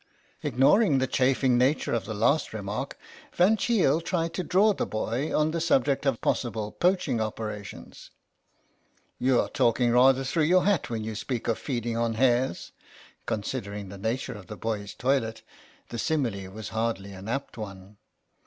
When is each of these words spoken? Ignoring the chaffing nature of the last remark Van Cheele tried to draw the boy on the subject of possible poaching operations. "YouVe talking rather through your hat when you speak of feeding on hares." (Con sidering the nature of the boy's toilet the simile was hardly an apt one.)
Ignoring 0.41 0.97
the 0.97 1.05
chaffing 1.05 1.59
nature 1.59 1.93
of 1.93 2.05
the 2.05 2.15
last 2.15 2.53
remark 2.53 2.97
Van 3.33 3.55
Cheele 3.55 4.01
tried 4.01 4.33
to 4.33 4.41
draw 4.43 4.73
the 4.73 4.87
boy 4.87 5.31
on 5.31 5.51
the 5.51 5.61
subject 5.61 6.07
of 6.07 6.19
possible 6.21 6.71
poaching 6.71 7.21
operations. 7.21 8.09
"YouVe 9.19 9.53
talking 9.53 9.91
rather 9.91 10.23
through 10.23 10.45
your 10.45 10.65
hat 10.65 10.89
when 10.89 11.03
you 11.03 11.13
speak 11.13 11.47
of 11.47 11.59
feeding 11.59 11.97
on 11.97 12.15
hares." 12.15 12.71
(Con 13.27 13.43
sidering 13.43 13.89
the 13.89 13.99
nature 13.99 14.33
of 14.33 14.47
the 14.47 14.57
boy's 14.57 14.95
toilet 14.95 15.43
the 15.89 15.99
simile 15.99 16.49
was 16.49 16.69
hardly 16.69 17.13
an 17.13 17.27
apt 17.29 17.55
one.) 17.55 17.97